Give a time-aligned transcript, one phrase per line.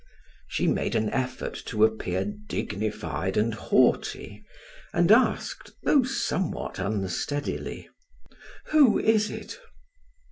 [0.47, 4.43] She made an effort to appear dignified and haughty,
[4.93, 7.87] and asked, though somewhat unsteadily:
[8.71, 9.59] "Who is it?"